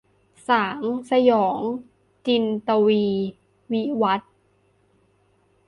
[0.47, 1.61] สางสยอง-
[2.25, 3.27] จินตวีร์
[3.71, 4.31] วิวัธน์